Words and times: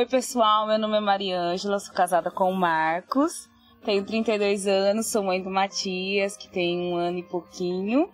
Oi, 0.00 0.06
pessoal, 0.06 0.66
meu 0.66 0.78
nome 0.78 0.96
é 0.96 1.00
Mariângela, 1.00 1.78
sou 1.78 1.92
casada 1.92 2.30
com 2.30 2.50
o 2.50 2.56
Marcos, 2.56 3.50
tenho 3.84 4.02
32 4.02 4.66
anos, 4.66 5.08
sou 5.08 5.22
mãe 5.22 5.42
do 5.42 5.50
Matias, 5.50 6.38
que 6.38 6.48
tem 6.48 6.80
um 6.80 6.96
ano 6.96 7.18
e 7.18 7.22
pouquinho, 7.22 8.08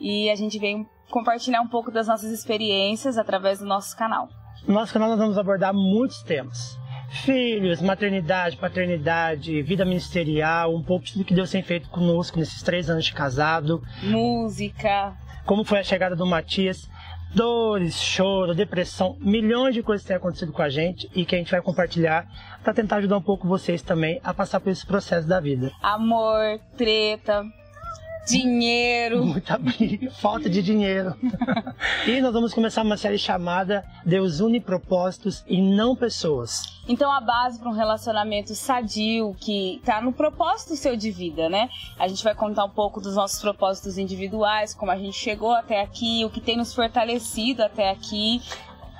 e 0.00 0.28
a 0.30 0.34
gente 0.34 0.58
vem 0.58 0.84
compartilhar 1.08 1.60
um 1.60 1.68
pouco 1.68 1.92
das 1.92 2.08
nossas 2.08 2.32
experiências 2.32 3.16
através 3.16 3.60
do 3.60 3.66
nosso 3.66 3.96
canal. 3.96 4.28
No 4.66 4.74
nosso 4.74 4.92
canal 4.92 5.10
nós 5.10 5.18
vamos 5.20 5.38
abordar 5.38 5.72
muitos 5.72 6.24
temas. 6.24 6.76
Filhos, 7.22 7.80
maternidade, 7.80 8.56
paternidade, 8.56 9.62
vida 9.62 9.84
ministerial, 9.84 10.74
um 10.74 10.82
pouco 10.82 11.06
do 11.16 11.24
que 11.24 11.34
Deus 11.34 11.52
tem 11.52 11.62
feito 11.62 11.88
conosco 11.88 12.36
nesses 12.36 12.64
três 12.64 12.90
anos 12.90 13.04
de 13.04 13.14
casado. 13.14 13.80
Música. 14.02 15.16
Como 15.46 15.64
foi 15.64 15.78
a 15.78 15.84
chegada 15.84 16.16
do 16.16 16.26
Matias 16.26 16.90
dores, 17.34 18.00
choro, 18.00 18.54
depressão, 18.54 19.16
milhões 19.20 19.74
de 19.74 19.82
coisas 19.82 20.06
têm 20.06 20.16
acontecido 20.16 20.52
com 20.52 20.62
a 20.62 20.68
gente 20.68 21.08
e 21.14 21.24
que 21.24 21.34
a 21.34 21.38
gente 21.38 21.50
vai 21.50 21.60
compartilhar 21.60 22.26
para 22.62 22.74
tentar 22.74 22.96
ajudar 22.96 23.16
um 23.16 23.22
pouco 23.22 23.46
vocês 23.46 23.82
também 23.82 24.20
a 24.24 24.34
passar 24.34 24.60
por 24.60 24.70
esse 24.70 24.86
processo 24.86 25.26
da 25.26 25.40
vida. 25.40 25.70
Amor, 25.82 26.58
treta, 26.76 27.44
dinheiro. 28.28 29.24
Muita 29.24 29.56
briga, 29.56 30.10
falta 30.10 30.48
de 30.48 30.62
dinheiro. 30.62 31.14
e 32.06 32.20
nós 32.20 32.32
vamos 32.32 32.52
começar 32.52 32.82
uma 32.82 32.96
série 32.96 33.18
chamada 33.18 33.84
Deus 34.04 34.40
une 34.40 34.60
propósitos 34.60 35.42
e 35.46 35.60
não 35.60 35.96
pessoas. 35.96 36.78
Então 36.88 37.12
a 37.12 37.20
base 37.20 37.58
para 37.58 37.68
um 37.68 37.74
relacionamento 37.74 38.54
sadio 38.54 39.34
que 39.38 39.80
tá 39.84 40.00
no 40.00 40.12
propósito 40.12 40.76
seu 40.76 40.96
de 40.96 41.10
vida, 41.10 41.48
né? 41.48 41.68
A 41.98 42.08
gente 42.08 42.22
vai 42.22 42.34
contar 42.34 42.64
um 42.64 42.70
pouco 42.70 43.00
dos 43.00 43.14
nossos 43.14 43.40
propósitos 43.40 43.98
individuais, 43.98 44.74
como 44.74 44.90
a 44.90 44.96
gente 44.96 45.16
chegou 45.16 45.52
até 45.52 45.80
aqui, 45.80 46.24
o 46.24 46.30
que 46.30 46.40
tem 46.40 46.56
nos 46.56 46.74
fortalecido 46.74 47.62
até 47.62 47.90
aqui. 47.90 48.40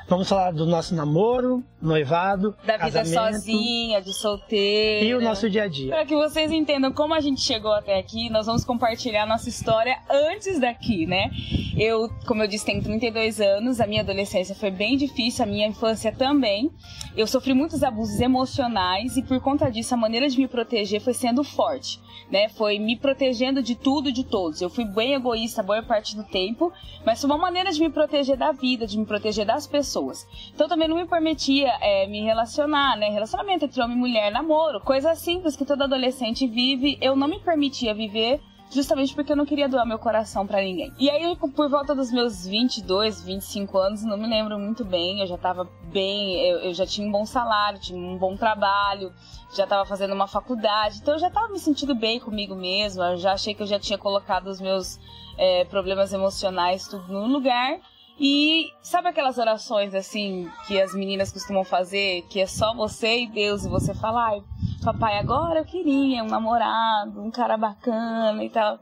Vamos 0.09 0.27
falar 0.27 0.53
do 0.53 0.65
nosso 0.65 0.95
namoro, 0.95 1.63
noivado, 1.81 2.55
da 2.65 2.77
vida 2.77 3.05
sozinha, 3.05 4.01
de 4.01 4.13
solteira. 4.13 5.05
E 5.05 5.15
o 5.15 5.21
nosso 5.21 5.49
dia 5.49 5.65
a 5.65 5.69
dia. 5.69 5.91
Para 5.91 6.05
que 6.05 6.15
vocês 6.15 6.51
entendam 6.51 6.93
como 6.93 7.15
a 7.15 7.21
gente 7.21 7.41
chegou 7.41 7.73
até 7.73 7.99
aqui, 7.99 8.29
nós 8.31 8.47
vamos 8.47 8.65
compartilhar 8.65 9.27
nossa 9.27 9.49
história 9.49 9.99
antes 10.11 10.59
daqui, 10.59 11.07
né? 11.07 11.31
Eu, 11.77 12.09
como 12.27 12.43
eu 12.43 12.49
disse, 12.49 12.65
tenho 12.65 12.83
32 12.83 13.41
anos, 13.41 13.81
a 13.81 13.87
minha 13.87 14.03
adolescência 14.03 14.55
foi 14.55 14.71
bem 14.71 14.97
difícil, 14.97 15.45
a 15.45 15.47
minha 15.47 15.67
infância 15.67 16.13
também. 16.13 16.71
Eu 17.17 17.27
sofri 17.27 17.55
muitos 17.55 17.83
abusos 17.83 18.21
emocionais 18.21 19.17
e 19.17 19.23
por 19.23 19.41
conta 19.41 19.71
disso 19.71 19.95
a 19.95 19.97
maneira 19.97 20.29
de 20.29 20.39
me 20.39 20.49
proteger 20.49 21.01
foi 21.01 21.15
sendo 21.15 21.43
forte, 21.45 22.01
né? 22.31 22.49
Foi 22.49 22.79
me 22.79 22.97
protegendo 22.97 23.63
de 23.63 23.75
tudo 23.75 24.09
e 24.09 24.13
de 24.13 24.25
todos. 24.25 24.61
Eu 24.61 24.71
fui 24.71 24.85
bem 24.85 25.15
egoísta 25.15 25.63
boa 25.63 25.83
parte 25.83 26.17
do 26.17 26.25
tempo, 26.25 26.73
mas 27.05 27.21
foi 27.21 27.31
uma 27.31 27.39
maneira 27.39 27.71
de 27.71 27.81
me 27.81 27.89
proteger 27.89 28.37
da 28.37 28.53
vida, 28.53 28.87
de 28.87 28.99
me 28.99 29.07
proteger 29.07 29.47
das 29.47 29.67
pessoas 29.67 29.79
pessoas. 29.79 30.27
Então 30.55 30.69
também 30.69 30.89
não 30.89 30.97
me 30.97 31.07
permitia 31.07 31.68
é, 31.81 32.07
me 32.07 32.23
relacionar, 32.23 32.97
né? 32.97 33.09
Relacionamento 33.09 33.65
entre 33.65 33.83
homem 33.83 33.97
e 33.97 34.01
mulher, 34.01 34.31
namoro, 34.31 34.81
coisas 34.81 35.19
simples 35.19 35.57
que 35.57 35.65
todo 35.65 35.83
adolescente 35.83 36.47
vive, 36.47 36.99
eu 37.01 37.15
não 37.15 37.29
me 37.29 37.41
permitia 37.41 37.95
viver 37.95 38.41
justamente 38.71 39.15
porque 39.15 39.33
eu 39.33 39.37
não 39.37 39.47
queria 39.47 39.69
doar 39.69 39.87
meu 39.87 39.99
coração 39.99 40.47
para 40.47 40.61
ninguém. 40.61 40.93
E 40.99 41.09
aí, 41.09 41.37
por 41.37 41.69
volta 41.71 41.95
dos 41.95 42.13
meus 42.13 42.47
22, 42.47 43.23
25 43.25 43.79
anos, 43.79 44.05
não 44.05 44.17
me 44.17 44.27
lembro 44.27 44.59
muito 44.59 44.85
bem, 44.85 45.21
eu 45.21 45.27
já 45.27 45.39
tava 45.39 45.65
bem, 45.85 46.37
eu, 46.47 46.59
eu 46.59 46.75
já 46.75 46.87
tinha 46.87 47.07
um 47.07 47.11
bom 47.11 47.25
salário, 47.25 47.81
tinha 47.81 47.99
um 47.99 48.19
bom 48.19 48.37
trabalho, 48.37 49.13
já 49.55 49.67
tava 49.67 49.85
fazendo 49.87 50.13
uma 50.13 50.27
faculdade, 50.27 50.99
então 51.01 51.15
eu 51.15 51.21
já 51.21 51.31
tava 51.31 51.49
me 51.49 51.59
sentindo 51.59 51.95
bem 51.95 52.21
comigo 52.21 52.55
mesma, 52.55 53.13
eu 53.13 53.17
já 53.17 53.33
achei 53.33 53.55
que 53.55 53.63
eu 53.63 53.67
já 53.67 53.79
tinha 53.79 53.99
colocado 53.99 54.49
os 54.49 54.61
meus 54.61 54.99
é, 55.37 55.65
problemas 55.65 56.13
emocionais 56.13 56.87
tudo 56.87 57.11
no 57.13 57.27
lugar. 57.27 57.81
E 58.21 58.73
sabe 58.83 59.09
aquelas 59.09 59.39
orações 59.39 59.95
assim 59.95 60.51
que 60.67 60.81
as 60.81 60.93
meninas 60.93 61.33
costumam 61.33 61.63
fazer, 61.63 62.23
que 62.29 62.41
é 62.41 62.47
só 62.47 62.75
você 62.75 63.21
e 63.21 63.29
Deus 63.29 63.65
e 63.65 63.69
você 63.69 63.95
fala, 63.95 64.31
ai, 64.31 64.43
papai, 64.85 65.19
agora 65.19 65.61
eu 65.61 65.65
queria 65.65 66.25
um 66.25 66.27
namorado, 66.27 67.23
um 67.23 67.31
cara 67.31 67.57
bacana 67.57 68.43
e 68.43 68.51
tal. 68.51 68.81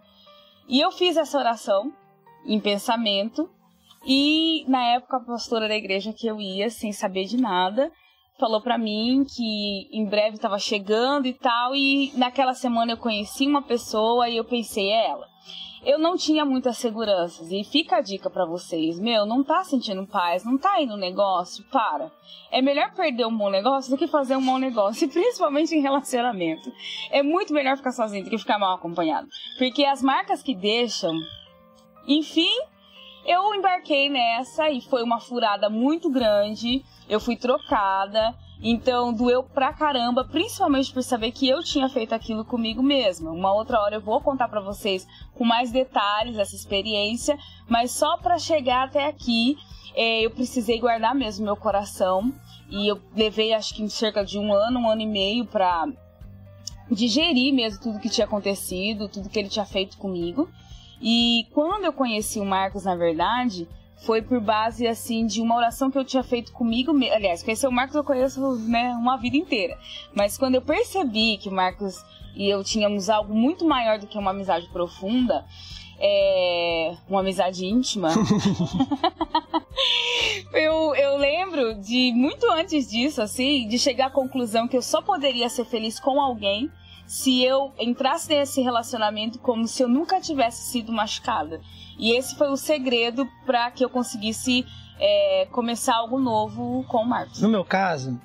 E 0.67 0.81
eu 0.81 0.91
fiz 0.91 1.19
essa 1.19 1.39
oração 1.39 1.93
em 2.47 2.59
pensamento 2.59 3.49
e 4.07 4.65
na 4.69 4.83
época 4.95 5.19
a 5.19 5.25
pastora 5.25 5.69
da 5.69 5.77
igreja 5.77 6.15
que 6.15 6.27
eu 6.27 6.41
ia, 6.41 6.71
sem 6.71 6.91
saber 6.91 7.27
de 7.27 7.37
nada, 7.37 7.93
falou 8.39 8.63
para 8.63 8.79
mim 8.79 9.23
que 9.25 9.89
em 9.93 10.07
breve 10.07 10.37
estava 10.37 10.59
chegando 10.59 11.27
e 11.27 11.35
tal 11.35 11.75
e 11.75 12.11
naquela 12.17 12.55
semana 12.55 12.93
eu 12.93 12.97
conheci 12.97 13.47
uma 13.47 13.61
pessoa 13.61 14.31
e 14.31 14.37
eu 14.39 14.45
pensei, 14.45 14.91
é 14.91 15.11
ela 15.11 15.36
eu 15.87 16.01
não 16.01 16.17
tinha 16.17 16.45
muitas 16.45 16.79
seguranças. 16.79 17.49
E 17.53 17.63
fica 17.63 17.97
a 17.97 18.01
dica 18.01 18.29
para 18.29 18.45
vocês: 18.45 18.99
meu, 18.99 19.25
não 19.25 19.45
tá 19.45 19.63
sentindo 19.63 20.05
paz, 20.05 20.45
não 20.45 20.59
tá 20.59 20.83
indo 20.83 20.97
negócio? 20.97 21.65
Para. 21.71 22.11
É 22.51 22.61
melhor 22.61 22.93
perder 22.93 23.25
um 23.25 23.37
bom 23.37 23.49
negócio 23.49 23.93
do 23.93 23.97
que 23.97 24.09
fazer 24.09 24.37
um 24.37 24.41
mau 24.41 24.59
negócio, 24.59 25.07
principalmente 25.09 25.77
em 25.77 25.81
relacionamento. 25.81 26.73
É 27.13 27.23
muito 27.23 27.55
melhor 27.55 27.77
ficar 27.77 27.93
sozinho 27.93 28.25
do 28.25 28.31
que 28.31 28.37
ficar 28.37 28.59
mal 28.59 28.75
acompanhado. 28.75 29.29
Porque 29.57 29.85
as 29.85 30.03
marcas 30.03 30.43
que 30.43 30.55
deixam. 30.55 31.17
Enfim, 32.09 32.51
eu 33.25 33.55
embarquei 33.55 34.09
nessa 34.09 34.69
e 34.69 34.81
foi 34.81 35.05
uma 35.05 35.21
furada 35.21 35.71
muito 35.71 36.11
grande. 36.11 36.85
Eu 37.09 37.21
fui 37.21 37.37
trocada. 37.37 38.35
Então 38.63 39.13
doeu 39.13 39.43
pra 39.43 39.73
caramba, 39.73 40.25
principalmente 40.25 40.93
por 40.93 41.03
saber 41.03 41.31
que 41.31 41.47
eu 41.47 41.63
tinha 41.63 41.89
feito 41.89 42.15
aquilo 42.15 42.45
comigo 42.45 42.83
mesma. 42.83 43.31
Uma 43.31 43.53
outra 43.53 43.81
hora 43.81 43.97
eu 43.97 44.01
vou 44.01 44.21
contar 44.21 44.49
para 44.49 44.61
vocês 44.61 45.07
com 45.35 45.45
mais 45.45 45.71
detalhes 45.71 46.39
essa 46.39 46.57
experiência, 46.57 47.39
mas 47.69 47.93
só 47.93 48.17
para 48.17 48.39
chegar 48.39 48.85
até 48.85 49.07
aqui 49.07 49.59
é, 49.95 50.23
eu 50.23 50.31
precisei 50.31 50.81
guardar 50.81 51.15
mesmo 51.15 51.45
meu 51.45 51.57
coração 51.57 52.33
e 52.71 52.89
eu 52.89 53.01
levei 53.15 53.53
acho 53.53 53.75
que 53.75 53.89
cerca 53.91 54.25
de 54.25 54.39
um 54.39 54.53
ano, 54.53 54.81
um 54.81 54.89
ano 54.89 55.03
e 55.03 55.07
meio 55.07 55.45
para 55.45 55.87
digerir 56.91 57.53
mesmo 57.53 57.83
tudo 57.83 58.01
que 58.01 58.09
tinha 58.09 58.27
acontecido, 58.27 59.09
tudo 59.09 59.29
que 59.29 59.39
ele 59.39 59.49
tinha 59.49 59.65
feito 59.65 59.99
comigo. 59.99 60.49
E 61.01 61.47
quando 61.53 61.85
eu 61.85 61.93
conheci 61.93 62.41
o 62.41 62.45
Marcos, 62.45 62.85
na 62.85 62.97
verdade, 62.97 63.69
foi 64.07 64.23
por 64.23 64.41
base, 64.41 64.87
assim, 64.87 65.27
de 65.27 65.43
uma 65.43 65.57
oração 65.57 65.91
que 65.91 65.99
eu 65.99 66.05
tinha 66.05 66.23
feito 66.23 66.53
comigo. 66.53 66.93
Aliás, 67.13 67.43
conhecer 67.43 67.67
o 67.67 67.73
Marcos 67.73 67.97
eu 67.97 68.05
conheço, 68.05 68.41
né, 68.61 68.93
uma 68.93 69.17
vida 69.17 69.37
inteira. 69.37 69.77
Mas 70.15 70.39
quando 70.39 70.55
eu 70.55 70.63
percebi 70.63 71.37
que 71.37 71.49
o 71.49 71.53
Marcos 71.53 72.03
e 72.37 72.49
eu 72.49 72.63
tínhamos 72.63 73.11
algo 73.11 73.35
muito 73.35 73.67
maior 73.67 73.99
do 73.99 74.07
que 74.07 74.17
uma 74.17 74.31
amizade 74.31 74.69
profunda, 74.69 75.45
é, 75.99 76.95
uma 77.09 77.21
amizade 77.21 77.65
íntima. 77.65 78.11
eu, 80.53 80.95
eu 80.95 81.17
lembro 81.17 81.75
de 81.81 82.13
muito 82.15 82.49
antes 82.53 82.89
disso, 82.89 83.23
assim, 83.23 83.67
de 83.67 83.79
chegar 83.79 84.07
à 84.07 84.11
conclusão 84.11 84.69
que 84.69 84.77
eu 84.77 84.83
só 84.83 85.01
poderia 85.01 85.49
ser 85.49 85.65
feliz 85.65 85.99
com 85.99 86.21
alguém 86.21 86.71
se 87.07 87.43
eu 87.45 87.73
entrasse 87.79 88.29
nesse 88.29 88.61
relacionamento 88.61 89.39
como 89.39 89.67
se 89.67 89.83
eu 89.83 89.89
nunca 89.89 90.21
tivesse 90.21 90.71
sido 90.71 90.93
machucada. 90.93 91.61
E 91.99 92.13
esse 92.13 92.37
foi 92.37 92.49
o 92.49 92.57
segredo 92.57 93.27
para 93.45 93.71
que 93.71 93.85
eu 93.85 93.89
conseguisse 93.89 94.67
é, 94.99 95.47
começar 95.51 95.95
algo 95.97 96.19
novo 96.19 96.85
com 96.89 96.99
o 96.99 97.07
Marcos. 97.07 97.41
No 97.41 97.49
meu 97.49 97.65
caso, 97.65 98.21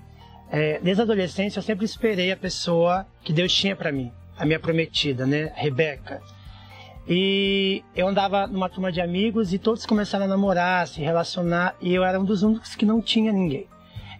é, 0.49 0.79
desde 0.79 1.01
a 1.01 1.05
adolescência 1.05 1.59
eu 1.59 1.63
sempre 1.63 1.85
esperei 1.85 2.31
a 2.31 2.37
pessoa 2.37 3.05
que 3.23 3.31
Deus 3.31 3.53
tinha 3.53 3.75
para 3.75 3.91
mim, 3.91 4.11
a 4.37 4.45
minha 4.45 4.59
prometida, 4.59 5.25
né, 5.25 5.51
Rebeca. 5.55 6.21
E 7.07 7.83
eu 7.95 8.07
andava 8.07 8.45
numa 8.47 8.69
turma 8.69 8.91
de 8.91 9.01
amigos 9.01 9.53
e 9.53 9.57
todos 9.57 9.85
começaram 9.85 10.25
a 10.25 10.27
namorar, 10.27 10.87
se 10.87 11.01
relacionar, 11.01 11.75
e 11.81 11.93
eu 11.93 12.03
era 12.03 12.19
um 12.19 12.23
dos 12.23 12.43
únicos 12.43 12.75
que 12.75 12.85
não 12.85 13.01
tinha 13.01 13.31
ninguém. 13.31 13.67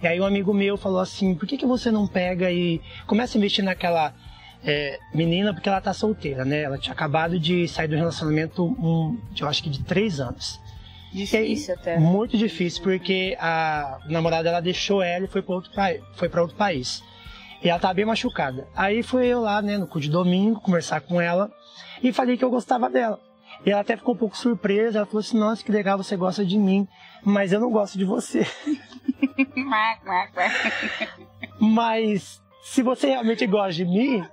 E 0.01 0.07
aí 0.07 0.19
um 0.19 0.25
amigo 0.25 0.51
meu 0.51 0.77
falou 0.77 0.99
assim, 0.99 1.35
por 1.35 1.47
que, 1.47 1.57
que 1.57 1.65
você 1.65 1.91
não 1.91 2.07
pega 2.07 2.51
e 2.51 2.81
começa 3.05 3.37
a 3.37 3.39
investir 3.39 3.63
naquela 3.63 4.13
é, 4.63 4.99
menina 5.13 5.53
porque 5.53 5.67
ela 5.67 5.81
tá 5.81 5.93
solteira, 5.93 6.45
né? 6.45 6.61
Ela 6.61 6.77
tinha 6.77 6.93
acabado 6.93 7.39
de 7.39 7.67
sair 7.67 7.87
do 7.87 7.95
relacionamento, 7.95 8.63
um, 8.63 9.19
eu 9.39 9.47
acho 9.47 9.63
que 9.63 9.69
de 9.69 9.83
três 9.83 10.19
anos. 10.19 10.59
Difícil 11.11 11.73
até. 11.73 11.97
Muito 11.97 12.37
difícil, 12.37 12.81
porque 12.83 13.35
a 13.39 13.99
namorada 14.05 14.49
ela 14.49 14.61
deixou 14.61 15.01
ela 15.01 15.25
e 15.25 15.27
foi 15.27 15.41
para 15.41 15.55
outro, 15.55 15.71
foi 16.13 16.29
outro 16.39 16.55
país. 16.55 17.03
E 17.63 17.69
ela 17.69 17.79
tava 17.79 17.93
bem 17.93 18.05
machucada. 18.05 18.67
Aí 18.75 19.03
fui 19.03 19.25
eu 19.27 19.41
lá, 19.41 19.61
né, 19.61 19.77
no 19.77 19.85
cu 19.85 19.99
de 19.99 20.09
domingo, 20.09 20.61
conversar 20.61 21.01
com 21.01 21.19
ela 21.19 21.51
e 22.01 22.13
falei 22.13 22.37
que 22.37 22.43
eu 22.43 22.49
gostava 22.49 22.89
dela. 22.89 23.19
E 23.65 23.69
ela 23.69 23.81
até 23.81 23.95
ficou 23.95 24.15
um 24.15 24.17
pouco 24.17 24.35
surpresa, 24.35 24.99
ela 24.99 25.05
falou 25.05 25.19
assim, 25.19 25.37
nossa, 25.37 25.63
que 25.63 25.71
legal, 25.71 25.97
você 25.97 26.15
gosta 26.15 26.43
de 26.43 26.57
mim, 26.57 26.87
mas 27.23 27.51
eu 27.51 27.59
não 27.59 27.69
gosto 27.69 27.97
de 27.97 28.05
você. 28.05 28.45
mas 31.59 32.41
se 32.63 32.81
você 32.81 33.07
realmente 33.07 33.45
gosta 33.45 33.73
de 33.73 33.85
mim, 33.85 34.23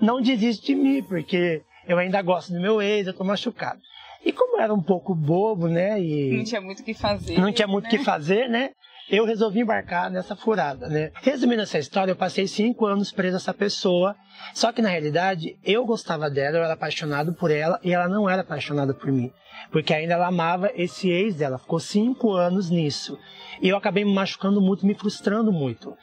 não 0.00 0.20
desiste 0.20 0.66
de 0.66 0.74
mim, 0.74 1.02
porque 1.02 1.62
eu 1.86 1.98
ainda 1.98 2.20
gosto 2.22 2.52
do 2.52 2.60
meu 2.60 2.80
ex, 2.80 3.06
eu 3.06 3.14
tô 3.14 3.24
machucado. 3.24 3.80
E 4.24 4.32
como 4.32 4.60
era 4.60 4.72
um 4.72 4.82
pouco 4.82 5.14
bobo, 5.14 5.66
né? 5.68 6.00
E 6.00 6.36
não 6.36 6.44
tinha 6.44 6.60
muito 6.60 6.80
o 6.80 6.84
que 6.84 6.94
fazer. 6.94 7.38
Não 7.38 7.52
tinha 7.52 7.66
muito 7.66 7.86
o 7.86 7.90
né? 7.90 7.98
que 7.98 8.04
fazer, 8.04 8.48
né? 8.48 8.70
eu 9.10 9.24
resolvi 9.24 9.60
embarcar 9.60 10.08
nessa 10.08 10.36
furada, 10.36 10.88
né? 10.88 11.10
Resumindo 11.20 11.62
essa 11.62 11.78
história, 11.78 12.12
eu 12.12 12.16
passei 12.16 12.46
cinco 12.46 12.86
anos 12.86 13.10
preso 13.10 13.36
a 13.36 13.38
essa 13.38 13.52
pessoa, 13.52 14.14
só 14.54 14.70
que 14.70 14.80
na 14.80 14.88
realidade 14.88 15.58
eu 15.64 15.84
gostava 15.84 16.30
dela, 16.30 16.58
eu 16.58 16.64
era 16.64 16.74
apaixonado 16.74 17.34
por 17.34 17.50
ela 17.50 17.80
e 17.82 17.92
ela 17.92 18.08
não 18.08 18.30
era 18.30 18.42
apaixonada 18.42 18.94
por 18.94 19.10
mim, 19.10 19.32
porque 19.72 19.92
ainda 19.92 20.14
ela 20.14 20.28
amava 20.28 20.70
esse 20.76 21.10
ex 21.10 21.34
dela, 21.34 21.58
ficou 21.58 21.80
cinco 21.80 22.32
anos 22.32 22.70
nisso. 22.70 23.18
E 23.60 23.68
eu 23.68 23.76
acabei 23.76 24.04
me 24.04 24.14
machucando 24.14 24.60
muito, 24.60 24.86
me 24.86 24.94
frustrando 24.94 25.52
muito, 25.52 25.96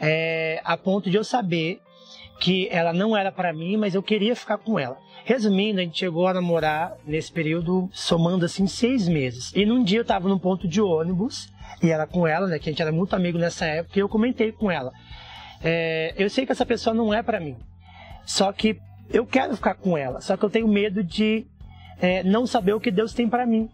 é, 0.00 0.60
a 0.64 0.78
ponto 0.78 1.10
de 1.10 1.16
eu 1.18 1.24
saber 1.24 1.80
que 2.38 2.68
ela 2.70 2.92
não 2.92 3.16
era 3.16 3.32
para 3.32 3.52
mim, 3.52 3.76
mas 3.76 3.94
eu 3.94 4.02
queria 4.02 4.36
ficar 4.36 4.58
com 4.58 4.78
ela. 4.78 4.98
Resumindo, 5.24 5.80
a 5.80 5.82
gente 5.82 5.98
chegou 5.98 6.26
a 6.26 6.34
namorar 6.34 6.96
nesse 7.06 7.32
período, 7.32 7.88
somando 7.92 8.44
assim 8.44 8.66
seis 8.66 9.08
meses. 9.08 9.52
E 9.54 9.64
num 9.64 9.82
dia 9.82 10.00
eu 10.00 10.04
tava 10.04 10.28
num 10.28 10.38
ponto 10.38 10.68
de 10.68 10.80
ônibus, 10.80 11.52
e 11.82 11.90
ela 11.90 12.06
com 12.06 12.26
ela, 12.26 12.46
né, 12.46 12.58
que 12.58 12.68
a 12.68 12.72
gente 12.72 12.82
era 12.82 12.92
muito 12.92 13.16
amigo 13.16 13.38
nessa 13.38 13.66
época, 13.66 13.98
e 13.98 14.02
eu 14.02 14.08
comentei 14.08 14.52
com 14.52 14.70
ela. 14.70 14.92
É, 15.62 16.14
eu 16.16 16.28
sei 16.28 16.44
que 16.44 16.52
essa 16.52 16.66
pessoa 16.66 16.94
não 16.94 17.12
é 17.12 17.22
para 17.22 17.40
mim, 17.40 17.56
só 18.24 18.52
que 18.52 18.78
eu 19.10 19.24
quero 19.24 19.56
ficar 19.56 19.74
com 19.74 19.96
ela, 19.96 20.20
só 20.20 20.36
que 20.36 20.44
eu 20.44 20.50
tenho 20.50 20.68
medo 20.68 21.02
de 21.02 21.46
é, 22.00 22.22
não 22.22 22.46
saber 22.46 22.74
o 22.74 22.80
que 22.80 22.90
Deus 22.90 23.14
tem 23.14 23.28
para 23.28 23.46
mim. 23.46 23.68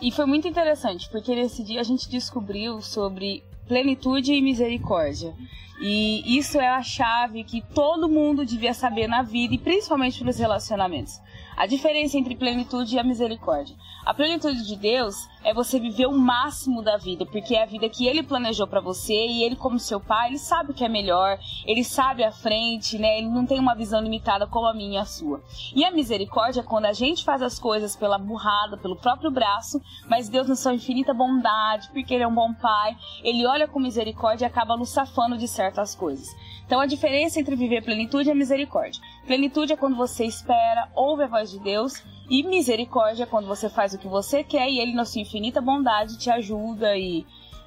E 0.00 0.10
foi 0.10 0.26
muito 0.26 0.46
interessante, 0.46 1.08
porque 1.10 1.34
nesse 1.34 1.62
dia 1.62 1.80
a 1.80 1.84
gente 1.84 2.08
descobriu 2.08 2.80
sobre 2.80 3.42
plenitude 3.66 4.32
e 4.32 4.40
misericórdia. 4.40 5.34
E 5.80 6.36
isso 6.36 6.58
é 6.58 6.68
a 6.68 6.82
chave 6.82 7.44
que 7.44 7.62
todo 7.72 8.08
mundo 8.08 8.44
devia 8.44 8.74
saber 8.74 9.06
na 9.06 9.22
vida 9.22 9.54
e 9.54 9.58
principalmente 9.58 10.24
nos 10.24 10.38
relacionamentos. 10.38 11.20
A 11.56 11.66
diferença 11.66 12.16
entre 12.16 12.34
plenitude 12.34 12.96
e 12.96 12.98
a 12.98 13.04
misericórdia. 13.04 13.76
A 14.04 14.12
plenitude 14.12 14.66
de 14.66 14.76
Deus 14.76 15.16
é 15.44 15.54
você 15.54 15.78
viver 15.78 16.06
o 16.06 16.12
máximo 16.12 16.82
da 16.82 16.96
vida, 16.96 17.24
porque 17.26 17.54
é 17.54 17.62
a 17.62 17.66
vida 17.66 17.88
que 17.88 18.06
ele 18.06 18.22
planejou 18.22 18.66
para 18.66 18.80
você 18.80 19.14
e 19.14 19.42
ele 19.42 19.56
como 19.56 19.78
seu 19.78 20.00
pai, 20.00 20.28
ele 20.28 20.38
sabe 20.38 20.70
o 20.70 20.74
que 20.74 20.84
é 20.84 20.88
melhor, 20.88 21.38
ele 21.66 21.84
sabe 21.84 22.24
a 22.24 22.32
frente, 22.32 22.98
né? 22.98 23.18
Ele 23.18 23.28
não 23.28 23.46
tem 23.46 23.58
uma 23.58 23.74
visão 23.74 24.00
limitada 24.00 24.46
como 24.46 24.66
a 24.66 24.74
minha 24.74 24.98
e 24.98 25.02
a 25.02 25.04
sua. 25.04 25.42
E 25.74 25.84
a 25.84 25.90
misericórdia 25.90 26.60
é 26.60 26.64
quando 26.64 26.86
a 26.86 26.92
gente 26.92 27.24
faz 27.24 27.42
as 27.42 27.58
coisas 27.58 27.96
pela 27.96 28.18
burrada, 28.18 28.76
pelo 28.76 28.96
próprio 28.96 29.30
braço, 29.30 29.80
mas 30.08 30.28
Deus 30.28 30.48
na 30.48 30.56
sua 30.56 30.74
infinita 30.74 31.14
bondade, 31.14 31.88
porque 31.90 32.14
ele 32.14 32.24
é 32.24 32.28
um 32.28 32.34
bom 32.34 32.52
pai, 32.54 32.96
ele 33.22 33.46
olha 33.46 33.68
com 33.68 33.78
misericórdia 33.78 34.44
e 34.44 34.48
acaba 34.48 34.76
nos 34.76 34.90
safando 34.90 35.36
de 35.36 35.46
certas 35.46 35.94
coisas. 35.94 36.28
Então 36.66 36.80
a 36.80 36.86
diferença 36.86 37.40
entre 37.40 37.56
viver 37.56 37.82
plenitude 37.82 38.28
e 38.28 38.34
misericórdia. 38.34 39.00
Plenitude 39.26 39.72
é 39.72 39.76
quando 39.76 39.96
você 39.96 40.24
espera, 40.24 40.90
ouve 40.94 41.22
a 41.22 41.26
voz 41.26 41.50
de 41.50 41.58
Deus, 41.58 42.02
e 42.28 42.42
misericórdia 42.42 43.26
quando 43.26 43.46
você 43.46 43.68
faz 43.68 43.94
o 43.94 43.98
que 43.98 44.06
você 44.06 44.44
quer 44.44 44.68
e 44.68 44.78
ele, 44.78 44.94
na 44.94 45.04
sua 45.04 45.22
infinita 45.22 45.60
bondade, 45.60 46.18
te 46.18 46.30
ajuda 46.30 46.96
e. 46.96 47.24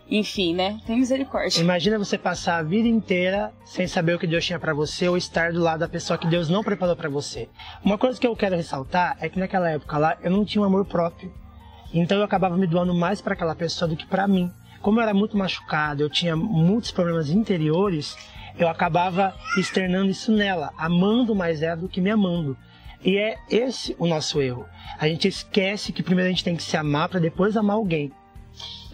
Enfim, 0.10 0.54
né? 0.54 0.78
Tem 0.86 0.98
misericórdia. 1.00 1.62
Imagina 1.62 1.98
você 1.98 2.18
passar 2.18 2.58
a 2.58 2.64
vida 2.64 2.86
inteira 2.86 3.54
sem 3.64 3.88
saber 3.88 4.16
o 4.16 4.20
que 4.20 4.28
Deus 4.28 4.46
tinha 4.46 4.60
para 4.60 4.74
você 4.74 5.08
ou 5.08 5.16
estar 5.16 5.54
do 5.54 5.62
lado 5.62 5.80
da 5.80 5.88
pessoa 5.88 6.18
que 6.18 6.28
Deus 6.28 6.50
não 6.50 6.64
preparou 6.64 6.98
para 6.98 7.08
você. 7.08 7.48
Uma 7.82 7.98
coisa 7.98 8.20
que 8.20 8.28
eu 8.28 8.36
quero 8.36 8.58
ressaltar 8.58 9.16
é 9.22 9.30
que 9.30 9.40
naquela 9.40 9.70
época 9.70 9.98
lá 9.98 10.18
eu 10.22 10.30
não 10.30 10.44
tinha 10.44 10.62
um 10.62 10.66
amor 10.66 10.84
próprio. 10.84 11.34
Então 11.94 12.18
eu 12.18 12.26
acabava 12.26 12.58
me 12.58 12.68
doando 12.68 12.94
mais 12.94 13.22
para 13.22 13.36
aquela 13.36 13.56
pessoa 13.56 13.88
do 13.88 13.96
que 13.96 14.06
para 14.06 14.28
mim. 14.28 14.52
Como 14.82 15.00
eu 15.00 15.04
era 15.04 15.14
muito 15.14 15.38
machucado, 15.38 16.04
eu 16.04 16.10
tinha 16.10 16.36
muitos 16.36 16.92
problemas 16.92 17.30
interiores, 17.30 18.18
eu 18.58 18.68
acabava 18.68 19.34
externando 19.58 20.10
isso 20.10 20.32
nela, 20.32 20.74
amando 20.78 21.34
mais 21.34 21.62
ela 21.62 21.78
do 21.78 21.88
que 21.88 22.02
me 22.02 22.10
amando. 22.10 22.58
E 23.04 23.18
é 23.18 23.38
esse 23.50 23.96
o 23.98 24.06
nosso 24.06 24.42
erro. 24.42 24.66
A 25.00 25.08
gente 25.08 25.28
esquece 25.28 25.92
que 25.92 26.04
primeiro 26.04 26.28
a 26.28 26.32
gente 26.32 26.44
tem 26.44 26.56
que 26.56 26.64
se 26.64 26.78
amar 26.78 27.10
para 27.10 27.20
depois 27.20 27.58
amar 27.58 27.76
alguém. 27.76 28.12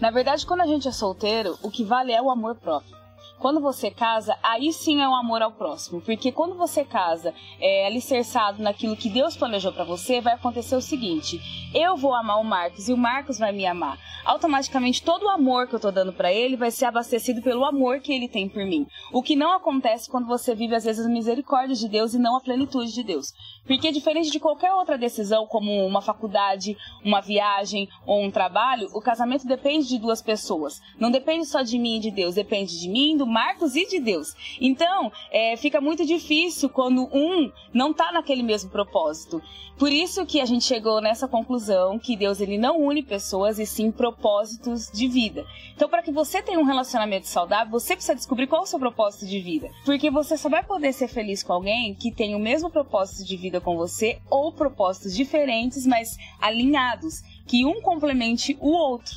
Na 0.00 0.10
verdade, 0.10 0.46
quando 0.46 0.62
a 0.62 0.66
gente 0.66 0.88
é 0.88 0.92
solteiro, 0.92 1.58
o 1.62 1.70
que 1.70 1.84
vale 1.84 2.12
é 2.12 2.22
o 2.22 2.30
amor 2.30 2.54
próprio. 2.54 2.96
Quando 3.38 3.60
você 3.60 3.88
casa, 3.88 4.36
aí 4.42 4.72
sim 4.72 5.00
é 5.00 5.08
um 5.08 5.14
amor 5.14 5.42
ao 5.42 5.52
próximo. 5.52 6.00
Porque 6.00 6.32
quando 6.32 6.56
você 6.56 6.84
casa 6.84 7.32
é, 7.60 7.86
alicerçado 7.86 8.60
naquilo 8.60 8.96
que 8.96 9.08
Deus 9.08 9.36
planejou 9.36 9.72
para 9.72 9.84
você, 9.84 10.20
vai 10.20 10.34
acontecer 10.34 10.74
o 10.74 10.80
seguinte: 10.80 11.40
eu 11.72 11.96
vou 11.96 12.14
amar 12.14 12.40
o 12.40 12.44
Marcos 12.44 12.88
e 12.88 12.92
o 12.92 12.96
Marcos 12.96 13.38
vai 13.38 13.52
me 13.52 13.64
amar. 13.64 13.96
Automaticamente, 14.24 15.02
todo 15.02 15.26
o 15.26 15.30
amor 15.30 15.68
que 15.68 15.74
eu 15.74 15.80
tô 15.80 15.90
dando 15.92 16.12
para 16.12 16.32
ele 16.32 16.56
vai 16.56 16.70
ser 16.72 16.86
abastecido 16.86 17.40
pelo 17.40 17.64
amor 17.64 18.00
que 18.00 18.12
ele 18.12 18.28
tem 18.28 18.48
por 18.48 18.64
mim. 18.64 18.86
O 19.12 19.22
que 19.22 19.36
não 19.36 19.52
acontece 19.52 20.10
quando 20.10 20.26
você 20.26 20.54
vive, 20.54 20.74
às 20.74 20.84
vezes, 20.84 21.06
a 21.06 21.08
misericórdia 21.08 21.76
de 21.76 21.88
Deus 21.88 22.14
e 22.14 22.18
não 22.18 22.36
a 22.36 22.40
plenitude 22.40 22.92
de 22.92 23.04
Deus. 23.04 23.32
Porque, 23.68 23.92
diferente 23.92 24.30
de 24.30 24.40
qualquer 24.40 24.72
outra 24.72 24.96
decisão, 24.96 25.46
como 25.46 25.86
uma 25.86 26.00
faculdade, 26.00 26.76
uma 27.04 27.20
viagem 27.20 27.88
ou 28.06 28.22
um 28.22 28.30
trabalho, 28.30 28.88
o 28.94 29.00
casamento 29.00 29.46
depende 29.46 29.86
de 29.86 29.98
duas 29.98 30.22
pessoas. 30.22 30.80
Não 30.98 31.10
depende 31.10 31.44
só 31.44 31.62
de 31.62 31.78
mim 31.78 31.98
e 31.98 32.00
de 32.00 32.10
Deus, 32.10 32.34
depende 32.34 32.80
de 32.80 32.88
mim, 32.88 33.16
do 33.16 33.26
Marcos 33.26 33.76
e 33.76 33.86
de 33.86 34.00
Deus. 34.00 34.34
Então, 34.60 35.12
é, 35.30 35.54
fica 35.56 35.80
muito 35.80 36.04
difícil 36.06 36.70
quando 36.70 37.08
um 37.12 37.52
não 37.72 37.90
está 37.90 38.10
naquele 38.10 38.42
mesmo 38.42 38.70
propósito. 38.70 39.42
Por 39.78 39.92
isso 39.92 40.26
que 40.26 40.40
a 40.40 40.44
gente 40.44 40.64
chegou 40.64 41.00
nessa 41.00 41.28
conclusão 41.28 42.00
que 42.00 42.16
Deus 42.16 42.40
ele 42.40 42.58
não 42.58 42.80
une 42.80 43.00
pessoas 43.00 43.60
e 43.60 43.66
sim 43.66 43.92
propósitos 43.92 44.90
de 44.90 45.06
vida. 45.06 45.46
Então, 45.72 45.88
para 45.88 46.02
que 46.02 46.10
você 46.10 46.42
tenha 46.42 46.58
um 46.58 46.64
relacionamento 46.64 47.28
saudável, 47.28 47.70
você 47.70 47.94
precisa 47.94 48.16
descobrir 48.16 48.48
qual 48.48 48.62
é 48.62 48.64
o 48.64 48.66
seu 48.66 48.80
propósito 48.80 49.24
de 49.24 49.38
vida. 49.38 49.70
Porque 49.84 50.10
você 50.10 50.36
só 50.36 50.48
vai 50.48 50.64
poder 50.64 50.92
ser 50.92 51.06
feliz 51.06 51.44
com 51.44 51.52
alguém 51.52 51.94
que 51.94 52.10
tem 52.10 52.34
o 52.34 52.40
mesmo 52.40 52.68
propósito 52.68 53.24
de 53.24 53.36
vida 53.36 53.57
com 53.60 53.76
você 53.76 54.18
ou 54.30 54.52
propósitos 54.52 55.14
diferentes, 55.14 55.86
mas 55.86 56.16
alinhados, 56.40 57.22
que 57.46 57.64
um 57.64 57.80
complemente 57.80 58.56
o 58.60 58.70
outro. 58.70 59.16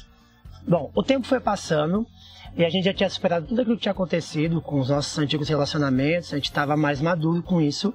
Bom, 0.68 0.92
o 0.96 1.04
tempo 1.04 1.26
foi 1.26 1.40
passando 1.40 2.06
e 2.56 2.66
a 2.66 2.70
gente 2.70 2.84
já 2.84 2.94
tinha 2.94 3.10
superado 3.10 3.48
tudo 3.48 3.62
aquilo 3.62 3.78
que 3.78 3.84
tinha 3.84 3.94
acontecido 3.94 4.62
com 4.62 4.80
os 4.80 4.90
nossos 4.90 5.18
antigos 5.18 5.48
relacionamentos, 5.48 6.34
a 6.34 6.36
gente 6.36 6.50
estava 6.50 6.76
mais 6.76 7.00
maduro 7.00 7.42
com 7.42 7.62
isso. 7.62 7.94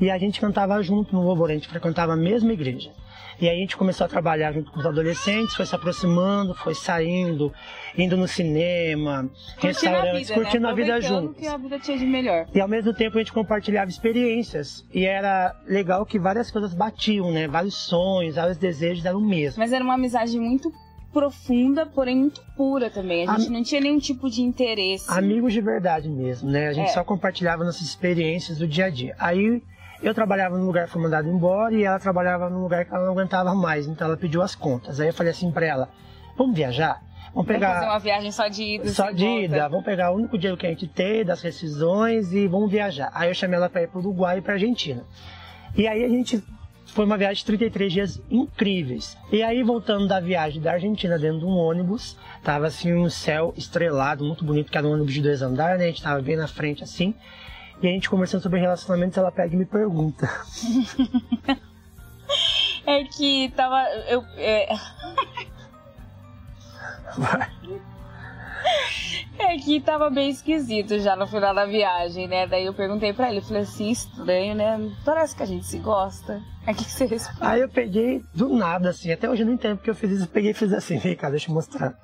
E 0.00 0.10
a 0.10 0.18
gente 0.18 0.40
cantava 0.40 0.82
junto 0.82 1.14
no 1.14 1.22
louvor, 1.22 1.50
a 1.50 1.54
gente 1.54 1.68
frequentava 1.68 2.12
a 2.12 2.16
mesma 2.16 2.52
igreja. 2.52 2.90
E 3.40 3.48
aí 3.48 3.56
a 3.56 3.60
gente 3.60 3.76
começou 3.76 4.04
a 4.04 4.08
trabalhar 4.08 4.52
junto 4.52 4.70
com 4.70 4.80
os 4.80 4.86
adolescentes, 4.86 5.54
foi 5.54 5.66
se 5.66 5.74
aproximando, 5.74 6.54
foi 6.54 6.74
saindo, 6.74 7.52
indo 7.96 8.16
no 8.16 8.28
cinema, 8.28 9.28
curtindo 9.60 9.66
restaurantes, 9.66 10.30
a 10.30 10.34
vida, 10.34 10.34
curtindo 10.34 10.66
né? 10.66 10.70
a 10.70 10.74
vida 10.74 11.00
juntos. 11.00 11.36
que 11.40 11.46
a 11.46 11.56
vida 11.56 11.78
tinha 11.78 11.98
de 11.98 12.06
melhor. 12.06 12.46
E 12.54 12.60
ao 12.60 12.68
mesmo 12.68 12.94
tempo 12.94 13.16
a 13.16 13.20
gente 13.20 13.32
compartilhava 13.32 13.90
experiências. 13.90 14.86
E 14.92 15.04
era 15.04 15.54
legal 15.66 16.04
que 16.06 16.18
várias 16.18 16.50
coisas 16.50 16.74
batiam, 16.74 17.32
né? 17.32 17.48
Vários 17.48 17.74
sonhos, 17.74 18.36
vários 18.36 18.56
desejos 18.56 19.04
eram 19.04 19.18
o 19.18 19.26
mesmo. 19.26 19.58
Mas 19.58 19.72
era 19.72 19.82
uma 19.82 19.94
amizade 19.94 20.38
muito 20.38 20.72
profunda, 21.12 21.86
porém 21.86 22.16
muito 22.16 22.42
pura 22.56 22.90
também. 22.90 23.26
A 23.28 23.38
gente 23.38 23.48
Am... 23.48 23.52
não 23.52 23.62
tinha 23.62 23.80
nenhum 23.80 23.98
tipo 23.98 24.28
de 24.28 24.42
interesse. 24.42 25.06
Amigos 25.08 25.52
de 25.52 25.60
verdade 25.60 26.08
mesmo, 26.08 26.50
né? 26.50 26.68
A 26.68 26.72
gente 26.72 26.88
é. 26.88 26.92
só 26.92 27.04
compartilhava 27.04 27.64
nossas 27.64 27.82
experiências 27.82 28.58
do 28.58 28.66
dia 28.66 28.86
a 28.86 28.90
dia. 28.90 29.14
Aí 29.18 29.62
eu 30.06 30.14
trabalhava 30.14 30.58
num 30.58 30.66
lugar 30.66 30.86
que 30.86 30.92
foi 30.92 31.02
mandado 31.02 31.28
embora 31.28 31.74
e 31.74 31.84
ela 31.84 31.98
trabalhava 31.98 32.50
num 32.50 32.62
lugar 32.62 32.84
que 32.84 32.94
ela 32.94 33.04
não 33.04 33.12
aguentava 33.12 33.54
mais, 33.54 33.86
então 33.86 34.06
ela 34.06 34.16
pediu 34.16 34.42
as 34.42 34.54
contas. 34.54 35.00
Aí 35.00 35.08
eu 35.08 35.14
falei 35.14 35.32
assim 35.32 35.50
para 35.50 35.66
ela: 35.66 35.88
"Vamos 36.36 36.56
viajar?" 36.56 37.02
Vamos 37.32 37.48
pegar. 37.48 37.66
Vamos 37.66 37.80
fazer 37.80 37.90
uma 37.90 37.98
viagem 37.98 38.30
só 38.30 38.46
de 38.46 38.62
ida. 38.62 38.88
Só 38.90 39.10
de 39.10 39.26
ida. 39.26 39.56
Volta. 39.56 39.68
Vamos 39.70 39.84
pegar 39.84 40.12
o 40.12 40.14
único 40.14 40.38
dinheiro 40.38 40.56
que 40.56 40.66
a 40.66 40.70
gente 40.70 40.86
tem, 40.86 41.24
das 41.24 41.42
rescisões 41.42 42.32
e 42.32 42.46
vamos 42.46 42.70
viajar. 42.70 43.10
Aí 43.12 43.28
eu 43.28 43.34
chamei 43.34 43.56
ela 43.56 43.68
para 43.68 43.82
ir 43.82 43.88
para 43.88 43.98
o 43.98 44.00
Uruguai 44.00 44.38
e 44.38 44.40
para 44.40 44.52
Argentina. 44.52 45.02
E 45.76 45.88
aí 45.88 46.04
a 46.04 46.08
gente 46.08 46.40
foi 46.86 47.04
uma 47.04 47.18
viagem 47.18 47.38
de 47.38 47.44
33 47.46 47.92
dias 47.92 48.22
incríveis. 48.30 49.18
E 49.32 49.42
aí, 49.42 49.64
voltando 49.64 50.06
da 50.06 50.20
viagem 50.20 50.62
da 50.62 50.72
Argentina 50.72 51.18
dentro 51.18 51.40
de 51.40 51.44
um 51.44 51.56
ônibus, 51.56 52.16
tava 52.42 52.68
assim 52.68 52.94
um 52.94 53.10
céu 53.10 53.52
estrelado, 53.56 54.24
muito 54.24 54.44
bonito, 54.44 54.70
que 54.70 54.78
era 54.78 54.86
um 54.86 54.92
ônibus 54.92 55.12
de 55.12 55.20
dois 55.20 55.42
andares, 55.42 55.78
né? 55.78 55.86
A 55.86 55.88
gente 55.88 56.02
tava 56.02 56.22
bem 56.22 56.36
na 56.36 56.46
frente 56.46 56.84
assim. 56.84 57.12
E 57.82 57.88
a 57.88 57.90
gente 57.90 58.08
conversando 58.08 58.42
sobre 58.42 58.60
relacionamentos, 58.60 59.18
ela 59.18 59.32
pega 59.32 59.54
e 59.54 59.58
me 59.58 59.66
pergunta. 59.66 60.28
é 62.86 63.04
que 63.04 63.52
tava. 63.56 63.82
Eu. 64.08 64.24
É... 64.36 64.74
Vai. 67.16 67.50
É 69.38 69.56
que 69.58 69.80
tava 69.80 70.10
bem 70.10 70.30
esquisito 70.30 70.98
já 71.00 71.16
no 71.16 71.26
final 71.26 71.54
da 71.54 71.66
viagem, 71.66 72.28
né? 72.28 72.46
Daí 72.46 72.66
eu 72.66 72.74
perguntei 72.74 73.12
pra 73.12 73.30
ele, 73.30 73.40
falei 73.40 73.62
assim, 73.62 73.90
estranho, 73.90 74.54
né? 74.54 74.92
Parece 75.04 75.34
que 75.34 75.42
a 75.42 75.46
gente 75.46 75.66
se 75.66 75.78
gosta. 75.78 76.40
O 76.66 76.74
que, 76.74 76.84
você 76.84 77.04
respondeu? 77.04 77.48
Aí 77.48 77.60
eu 77.60 77.68
peguei 77.68 78.22
do 78.32 78.48
nada, 78.48 78.90
assim, 78.90 79.12
até 79.12 79.28
hoje 79.28 79.42
eu 79.42 79.46
não 79.46 79.54
entendo 79.54 79.76
porque 79.76 79.90
eu 79.90 79.94
fiz 79.94 80.10
isso, 80.10 80.24
eu 80.24 80.28
peguei 80.28 80.52
e 80.52 80.54
fiz 80.54 80.72
assim, 80.72 80.98
vem 80.98 81.16
cá, 81.16 81.28
deixa 81.30 81.50
eu 81.50 81.54
mostrar. 81.54 81.94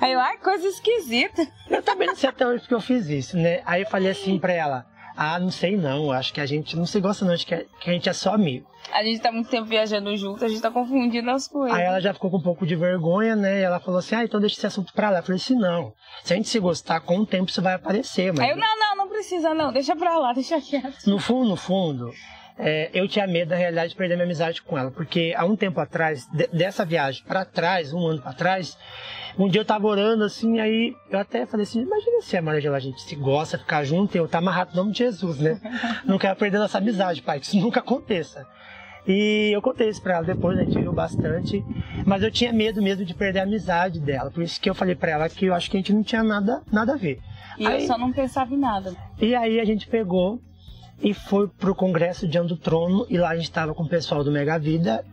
Aí 0.00 0.12
eu, 0.12 0.20
ai, 0.20 0.36
coisa 0.38 0.66
esquisita. 0.66 1.46
Eu 1.70 1.82
também 1.82 2.06
não 2.06 2.16
sei 2.16 2.28
até 2.28 2.46
hoje 2.46 2.60
porque 2.60 2.74
eu 2.74 2.80
fiz 2.80 3.08
isso, 3.08 3.36
né? 3.36 3.62
Aí 3.64 3.82
eu 3.82 3.88
falei 3.88 4.10
assim 4.10 4.38
pra 4.38 4.52
ela, 4.52 4.86
ah, 5.16 5.38
não 5.38 5.50
sei 5.50 5.76
não, 5.76 6.10
acho 6.10 6.32
que 6.32 6.40
a 6.40 6.46
gente 6.46 6.76
não 6.76 6.86
se 6.86 7.00
gosta 7.00 7.24
não, 7.24 7.32
acho 7.32 7.46
que, 7.46 7.54
a 7.54 7.64
gente 7.84 8.08
é 8.08 8.12
só 8.12 8.34
amigo. 8.34 8.66
A 8.92 9.02
gente 9.02 9.20
tá 9.20 9.32
muito 9.32 9.48
tempo 9.48 9.64
viajando 9.64 10.14
junto, 10.16 10.44
a 10.44 10.48
gente 10.48 10.60
tá 10.60 10.70
confundindo 10.70 11.30
as 11.30 11.48
coisas. 11.48 11.76
Aí 11.76 11.84
ela 11.84 12.00
já 12.00 12.12
ficou 12.12 12.30
com 12.30 12.36
um 12.36 12.42
pouco 12.42 12.66
de 12.66 12.76
vergonha, 12.76 13.34
né? 13.34 13.60
E 13.60 13.62
ela 13.62 13.80
falou 13.80 13.98
assim, 13.98 14.14
ah, 14.14 14.24
então 14.24 14.38
deixa 14.40 14.56
esse 14.56 14.66
assunto 14.66 14.92
pra 14.92 15.10
lá. 15.10 15.20
Eu 15.20 15.22
falei 15.22 15.40
assim, 15.40 15.54
não, 15.54 15.94
se 16.22 16.32
a 16.32 16.36
gente 16.36 16.48
se 16.48 16.58
gostar, 16.58 17.00
com 17.00 17.18
o 17.18 17.26
tempo 17.26 17.50
isso 17.50 17.62
vai 17.62 17.74
aparecer, 17.74 18.32
mas... 18.32 18.40
Aí 18.40 18.50
eu, 18.50 18.56
não, 18.56 18.78
não, 18.78 18.96
não 18.96 19.08
precisa 19.08 19.54
não, 19.54 19.72
deixa 19.72 19.96
pra 19.96 20.18
lá, 20.18 20.32
deixa 20.32 20.60
quieto. 20.60 21.06
No 21.06 21.18
fundo, 21.18 21.50
no 21.50 21.56
fundo, 21.56 22.12
é, 22.58 22.90
eu 22.94 23.08
tinha 23.08 23.26
medo, 23.26 23.50
na 23.50 23.56
realidade, 23.56 23.90
de 23.90 23.96
perder 23.96 24.14
minha 24.14 24.24
amizade 24.24 24.62
com 24.62 24.78
ela. 24.78 24.90
Porque 24.90 25.34
há 25.36 25.44
um 25.44 25.56
tempo 25.56 25.80
atrás, 25.80 26.26
de, 26.32 26.46
dessa 26.48 26.84
viagem 26.84 27.22
para 27.24 27.44
trás, 27.44 27.92
um 27.92 28.06
ano 28.06 28.22
para 28.22 28.32
trás, 28.32 28.78
um 29.38 29.48
dia 29.48 29.60
eu 29.60 29.64
tava 29.64 29.86
orando 29.86 30.22
assim, 30.22 30.60
aí 30.60 30.94
eu 31.10 31.18
até 31.18 31.46
falei 31.46 31.64
assim: 31.64 31.80
imagina 31.82 32.22
se 32.22 32.36
a 32.36 32.42
Maria 32.42 32.72
a 32.72 32.78
gente 32.78 33.02
se 33.02 33.16
gosta, 33.16 33.58
ficar 33.58 33.84
junto, 33.84 34.14
e 34.14 34.18
eu 34.18 34.28
tá 34.28 34.38
amarrado 34.38 34.70
no 34.70 34.76
nome 34.76 34.92
de 34.92 34.98
Jesus, 34.98 35.38
né? 35.38 35.60
Não 36.06 36.18
quero 36.18 36.36
perder 36.36 36.58
nossa 36.58 36.78
amizade, 36.78 37.22
pai, 37.22 37.40
que 37.40 37.46
isso 37.46 37.58
nunca 37.58 37.80
aconteça. 37.80 38.46
E 39.06 39.50
eu 39.52 39.60
contei 39.60 39.90
isso 39.90 40.00
pra 40.00 40.14
ela 40.14 40.24
depois, 40.24 40.58
a 40.58 40.64
gente 40.64 40.78
riu 40.78 40.92
bastante. 40.92 41.62
Mas 42.06 42.22
eu 42.22 42.30
tinha 42.30 42.52
medo 42.54 42.82
mesmo 42.82 43.04
de 43.04 43.12
perder 43.12 43.40
a 43.40 43.42
amizade 43.42 44.00
dela. 44.00 44.30
Por 44.30 44.42
isso 44.42 44.58
que 44.58 44.70
eu 44.70 44.74
falei 44.74 44.94
pra 44.94 45.10
ela 45.10 45.28
que 45.28 45.44
eu 45.44 45.54
acho 45.54 45.70
que 45.70 45.76
a 45.76 45.80
gente 45.80 45.92
não 45.92 46.02
tinha 46.02 46.22
nada, 46.22 46.62
nada 46.72 46.94
a 46.94 46.96
ver. 46.96 47.20
E 47.58 47.66
aí, 47.66 47.82
eu 47.82 47.86
só 47.86 47.98
não 47.98 48.12
pensava 48.12 48.54
em 48.54 48.58
nada. 48.58 48.94
E 49.20 49.34
aí 49.34 49.60
a 49.60 49.64
gente 49.64 49.86
pegou 49.86 50.40
e 51.00 51.12
foi 51.12 51.48
pro 51.48 51.74
congresso 51.74 52.26
diante 52.26 52.48
do 52.48 52.56
trono. 52.56 53.06
E 53.08 53.18
lá 53.18 53.30
a 53.30 53.36
gente 53.36 53.50
tava 53.50 53.74
com 53.74 53.82
o 53.82 53.88
pessoal 53.88 54.24
do 54.24 54.30
Mega 54.30 54.58
Vida. 54.58 55.04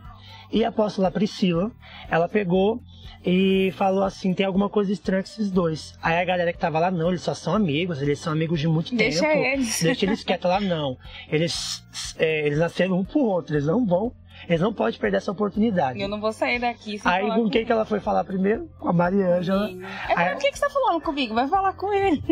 E 0.51 0.65
a 0.65 0.69
apóstola 0.69 1.09
Priscila, 1.09 1.71
ela 2.09 2.27
pegou 2.27 2.81
e 3.25 3.71
falou 3.77 4.03
assim: 4.03 4.33
tem 4.33 4.45
alguma 4.45 4.69
coisa 4.69 4.91
estranha 4.91 5.23
com 5.23 5.29
esses 5.29 5.51
dois. 5.51 5.97
Aí 6.01 6.17
a 6.17 6.25
galera 6.25 6.51
que 6.51 6.59
tava 6.59 6.79
lá, 6.79 6.91
não, 6.91 7.09
eles 7.09 7.21
só 7.21 7.33
são 7.33 7.55
amigos, 7.55 8.01
eles 8.01 8.19
são 8.19 8.33
amigos 8.33 8.59
de 8.59 8.67
muito 8.67 8.95
Deixa 8.95 9.21
tempo. 9.21 9.45
Eles. 9.45 9.81
Deixa 9.81 10.05
eles 10.05 10.23
quietos 10.23 10.49
lá, 10.49 10.59
não. 10.59 10.97
Eles, 11.29 11.83
é, 12.17 12.47
eles 12.47 12.59
nasceram 12.59 12.99
um 12.99 13.03
pro 13.03 13.19
outro, 13.19 13.55
eles 13.55 13.65
não 13.65 13.85
vão 13.85 14.11
eles 14.47 14.61
não 14.61 14.73
podem 14.73 14.99
perder 14.99 15.17
essa 15.17 15.31
oportunidade. 15.31 15.99
Eu 15.99 16.07
não 16.07 16.19
vou 16.19 16.31
sair 16.31 16.59
daqui 16.59 16.97
sem 16.99 17.11
Aí 17.11 17.27
com 17.27 17.49
quem 17.49 17.65
que 17.65 17.71
ela 17.71 17.85
foi 17.85 17.99
falar 17.99 18.23
primeiro? 18.23 18.69
Com 18.79 18.89
a 18.89 18.93
Maria 18.93 19.37
Ângela. 19.37 19.69
É, 20.09 20.13
aí... 20.15 20.31
Por 20.31 20.39
que, 20.39 20.51
que 20.51 20.57
você 20.57 20.65
tá 20.65 20.71
falando 20.71 21.01
comigo? 21.01 21.33
Vai 21.33 21.47
falar 21.47 21.73
com 21.73 21.93
ele. 21.93 22.21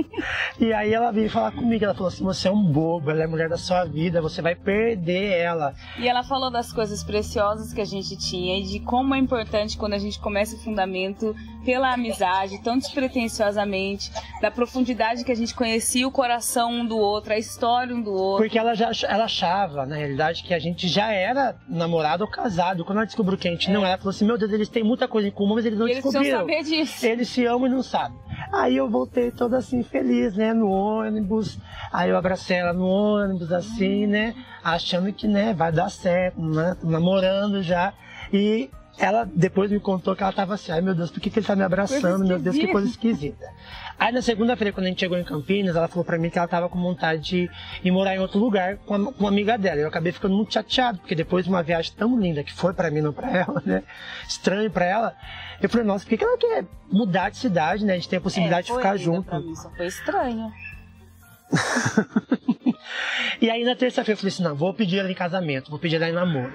E 0.60 0.74
aí 0.74 0.94
ela 0.94 1.12
veio 1.12 1.30
falar 1.30 1.52
comigo. 1.52 1.84
Ela 1.84 1.94
falou 1.94 2.10
assim: 2.10 2.24
você 2.24 2.48
é 2.48 2.52
um 2.52 2.62
bobo, 2.62 3.10
ela 3.12 3.22
é 3.22 3.26
a 3.26 3.28
mulher 3.28 3.48
da 3.48 3.58
sua 3.58 3.86
vida, 3.86 4.22
você 4.22 4.42
vai 4.42 4.56
perder 4.56 5.38
ela. 5.38 5.74
E 5.98 6.08
ela 6.08 6.22
falou 6.22 6.52
das 6.52 6.74
coisas 6.74 7.02
preciosas 7.02 7.74
que 7.74 7.80
a 7.80 7.86
gente 7.86 8.18
tinha 8.18 8.60
e 8.60 8.64
de 8.64 8.80
como 8.82 9.16
é 9.16 9.18
importante 9.18 9.78
quando 9.78 9.94
a 9.94 9.98
gente 9.98 10.20
começa 10.20 10.56
o 10.56 10.60
fundamento 10.60 11.34
pela 11.64 11.94
amizade, 11.94 12.62
tão 12.62 12.78
despretensiosamente, 12.78 14.12
da 14.42 14.52
profundidade 14.52 15.24
que 15.24 15.32
a 15.32 15.36
gente 15.36 15.56
conhecia 15.56 16.08
o 16.08 16.12
coração 16.12 16.72
um 16.72 16.86
do 16.86 16.98
outro, 16.98 17.34
a 17.34 17.38
história 17.38 17.96
um 17.96 18.02
do 18.02 18.14
outro. 18.14 18.44
Porque 18.44 18.60
ela 18.60 18.74
já 18.74 18.92
ela 19.08 19.26
achava, 19.26 19.86
na 19.86 19.96
realidade, 19.96 20.44
que 20.44 20.54
a 20.54 20.60
gente 20.60 20.88
já 20.88 21.12
era 21.12 21.56
namorado 21.68 21.99
ou 22.22 22.28
casado. 22.28 22.84
Quando 22.86 22.98
ela 22.98 23.06
descobriu 23.06 23.38
que 23.38 23.48
a 23.48 23.52
gente 23.52 23.70
é. 23.70 23.74
não 23.74 23.82
era, 23.82 23.90
ela 23.90 23.98
falou 23.98 24.12
assim: 24.12 24.26
Meu 24.26 24.38
Deus, 24.38 24.52
eles 24.52 24.70
têm 24.70 24.84
muita 24.84 25.08
coisa 25.08 25.28
em 25.28 25.32
comum, 25.32 25.56
mas 25.56 25.66
eles 25.66 25.78
não 25.78 25.88
eles 25.88 26.04
descobriram. 26.04 26.40
Saber 26.40 26.64
disso. 26.64 27.06
Eles 27.06 27.30
se 27.30 27.46
amam 27.46 27.68
e 27.68 27.70
não 27.70 27.84
sabem. 27.84 28.18
Aí 28.52 28.78
eu 28.78 28.90
voltei 28.90 29.32
toda 29.32 29.58
assim, 29.58 29.84
feliz, 29.84 30.36
né, 30.36 30.54
no 30.54 30.70
ônibus. 30.70 31.58
Aí 31.92 32.10
eu 32.10 32.18
abracei 32.18 32.58
ela 32.58 32.74
no 32.74 32.86
ônibus, 32.88 33.52
assim, 33.52 34.06
hum. 34.06 34.10
né, 34.10 34.36
achando 34.64 35.12
que, 35.14 35.28
né, 35.28 35.54
vai 35.54 35.72
dar 35.72 35.90
certo, 35.90 36.42
né, 36.42 36.76
namorando 36.84 37.62
já. 37.62 37.94
E 38.32 38.70
ela 38.98 39.26
depois 39.26 39.72
me 39.72 39.80
contou 39.80 40.16
que 40.16 40.24
ela 40.24 40.32
tava 40.32 40.56
assim, 40.56 40.72
ai 40.72 40.82
meu 40.82 40.96
Deus, 40.96 41.12
por 41.12 41.20
que, 41.20 41.30
que 41.30 41.40
ele 41.40 41.46
tá 41.46 41.56
me 41.56 41.64
abraçando? 41.64 42.26
Meu 42.26 42.40
Deus, 42.40 42.56
que 42.56 42.68
coisa 42.68 42.88
esquisita. 42.88 43.46
Aí 44.00 44.14
na 44.14 44.22
segunda-feira, 44.22 44.72
quando 44.72 44.86
a 44.86 44.90
gente 44.90 45.00
chegou 45.02 45.18
em 45.18 45.24
Campinas, 45.26 45.76
ela 45.76 45.88
falou 45.90 46.06
pra 46.06 46.18
mim 46.18 46.30
que 46.30 46.38
ela 46.38 46.48
tava 46.48 46.70
com 46.70 46.82
vontade 46.82 47.22
de 47.22 47.50
ir 47.84 47.92
morar 47.92 48.16
em 48.16 48.20
outro 48.20 48.40
lugar 48.40 48.78
com, 48.78 48.96
a, 48.96 49.14
com 49.14 49.20
uma 49.20 49.30
amiga 49.30 49.58
dela. 49.58 49.82
Eu 49.82 49.90
acabei 49.90 50.14
ficando 50.14 50.36
muito 50.36 50.54
chateado, 50.54 51.00
porque 51.00 51.14
depois 51.14 51.44
de 51.44 51.52
uma 51.52 51.62
viagem 51.62 51.92
tão 51.98 52.18
linda 52.18 52.42
que 52.42 52.54
foi 52.54 52.74
para 52.74 52.90
mim, 52.90 53.02
não 53.02 53.12
pra 53.12 53.30
ela, 53.36 53.62
né? 53.66 53.84
Estranho 54.28 54.72
pra 54.72 54.86
ela. 54.86 55.16
Eu 55.62 55.70
falei, 55.70 55.86
nossa, 55.86 56.06
por 56.06 56.10
que, 56.12 56.18
que 56.18 56.24
ela 56.24 56.38
quer 56.38 56.66
mudar 56.90 57.30
de 57.30 57.38
cidade, 57.38 57.84
né? 57.84 57.94
A 57.94 57.96
gente 57.98 58.08
tem 58.08 58.18
a 58.18 58.22
possibilidade 58.22 58.70
é, 58.70 58.72
de 58.72 58.78
ficar 58.78 58.96
junto. 58.96 59.28
Pra 59.28 59.40
mim, 59.40 59.54
só 59.54 59.70
foi 59.72 59.88
estranho. 59.88 60.50
e 63.42 63.50
aí 63.50 63.66
na 63.66 63.76
terça-feira 63.76 64.14
eu 64.14 64.18
falei 64.18 64.34
assim, 64.34 64.44
não, 64.44 64.56
vou 64.56 64.74
pedir 64.74 65.00
ela 65.00 65.12
em 65.12 65.16
casamento, 65.16 65.70
vou 65.70 65.80
pedir 65.80 65.98
ela 65.98 66.08
em 66.08 66.14
namoro. 66.14 66.54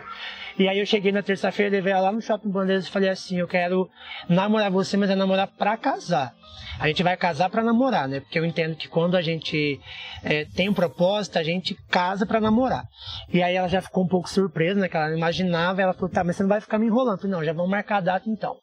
E 0.56 0.68
aí 0.68 0.78
eu 0.78 0.86
cheguei 0.86 1.10
na 1.10 1.22
terça-feira, 1.22 1.72
levei 1.72 1.92
ela 1.92 2.02
lá 2.02 2.12
no 2.12 2.22
Shopping 2.22 2.48
Bandeiras 2.48 2.86
e 2.86 2.90
falei 2.90 3.08
assim, 3.08 3.38
eu 3.38 3.48
quero 3.48 3.90
namorar 4.28 4.70
você, 4.70 4.96
mas 4.96 5.10
é 5.10 5.16
namorar 5.16 5.48
pra 5.48 5.76
casar. 5.76 6.32
A 6.78 6.88
gente 6.88 7.02
vai 7.02 7.16
casar 7.16 7.50
para 7.50 7.62
namorar, 7.62 8.08
né? 8.08 8.20
Porque 8.20 8.38
eu 8.38 8.44
entendo 8.44 8.74
que 8.76 8.88
quando 8.88 9.16
a 9.16 9.22
gente 9.22 9.80
é, 10.22 10.44
tem 10.44 10.68
um 10.68 10.74
propósito, 10.74 11.38
a 11.38 11.42
gente 11.42 11.74
casa 11.88 12.26
para 12.26 12.40
namorar. 12.40 12.84
E 13.32 13.42
aí 13.42 13.54
ela 13.54 13.68
já 13.68 13.80
ficou 13.80 14.04
um 14.04 14.08
pouco 14.08 14.28
surpresa, 14.28 14.80
né? 14.80 14.88
Que 14.88 14.96
ela 14.96 15.16
imaginava, 15.16 15.82
ela 15.82 15.92
falou, 15.92 16.10
tá, 16.10 16.24
mas 16.24 16.36
você 16.36 16.42
não 16.42 16.50
vai 16.50 16.60
ficar 16.60 16.78
me 16.78 16.86
enrolando. 16.86 17.14
Eu 17.14 17.18
falei, 17.18 17.36
não, 17.36 17.44
já 17.44 17.52
vamos 17.52 17.70
marcar 17.70 17.98
a 17.98 18.00
data 18.00 18.28
então. 18.28 18.56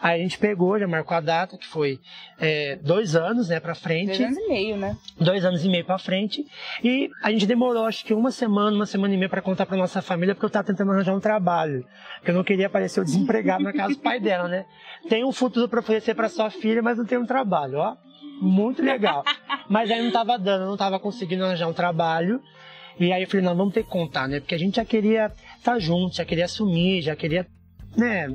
Aí 0.00 0.20
a 0.20 0.22
gente 0.22 0.38
pegou, 0.38 0.78
já 0.78 0.86
marcou 0.86 1.16
a 1.16 1.20
data, 1.20 1.56
que 1.56 1.66
foi 1.66 1.98
é, 2.38 2.76
dois 2.76 3.16
anos, 3.16 3.48
né, 3.48 3.60
pra 3.60 3.74
frente. 3.74 4.18
Dois 4.18 4.20
anos 4.20 4.38
e 4.38 4.48
meio, 4.48 4.76
né? 4.76 4.96
Dois 5.18 5.44
anos 5.44 5.64
e 5.64 5.68
meio 5.68 5.84
pra 5.84 5.98
frente. 5.98 6.44
E 6.82 7.08
a 7.22 7.30
gente 7.30 7.46
demorou, 7.46 7.86
acho 7.86 8.04
que 8.04 8.12
uma 8.12 8.30
semana, 8.30 8.76
uma 8.76 8.86
semana 8.86 9.14
e 9.14 9.16
meia 9.16 9.28
para 9.28 9.42
contar 9.42 9.66
pra 9.66 9.76
nossa 9.76 10.02
família, 10.02 10.34
porque 10.34 10.46
eu 10.46 10.50
tava 10.50 10.66
tentando 10.66 10.92
arranjar 10.92 11.14
um 11.14 11.20
trabalho. 11.20 11.84
Porque 12.16 12.30
eu 12.30 12.34
não 12.34 12.44
queria 12.44 12.66
aparecer 12.66 13.02
desempregado 13.04 13.64
na 13.64 13.72
casa 13.72 13.94
do 13.94 14.00
pai 14.00 14.20
dela, 14.20 14.48
né? 14.48 14.66
Tem 15.08 15.24
um 15.24 15.32
futuro 15.32 15.68
para 15.68 15.80
oferecer 15.80 16.14
para 16.14 16.28
sua 16.28 16.50
filha, 16.50 16.82
mas 16.82 16.98
não 16.98 17.04
tem 17.04 17.18
um 17.18 17.26
trabalho, 17.26 17.35
ó. 17.44 17.96
Muito 18.40 18.82
legal. 18.82 19.24
Mas 19.68 19.90
aí 19.90 20.02
não 20.02 20.10
tava 20.10 20.38
dando, 20.38 20.66
não 20.66 20.76
tava 20.76 20.98
conseguindo 20.98 21.44
arranjar 21.44 21.68
um 21.68 21.72
trabalho. 21.72 22.40
E 22.98 23.12
aí 23.12 23.22
eu 23.22 23.28
falei, 23.28 23.44
não, 23.44 23.54
vamos 23.54 23.74
ter 23.74 23.82
que 23.82 23.90
contar, 23.90 24.28
né? 24.28 24.40
Porque 24.40 24.54
a 24.54 24.58
gente 24.58 24.76
já 24.76 24.84
queria 24.84 25.26
estar 25.26 25.72
tá 25.72 25.78
junto, 25.78 26.16
já 26.16 26.24
queria 26.24 26.46
assumir, 26.46 27.02
já 27.02 27.14
queria, 27.14 27.46
né, 27.96 28.34